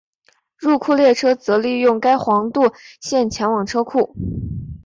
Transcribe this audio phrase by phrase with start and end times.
[0.57, 4.15] 入库列车则利用该横渡线前往车库。